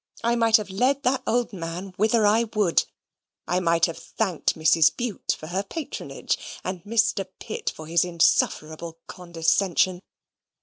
[0.23, 2.85] I might have led that old man whither I would.
[3.47, 4.97] I might have thanked Mrs.
[4.97, 7.27] Bute for her patronage, and Mr.
[7.39, 10.01] Pitt for his insufferable condescension.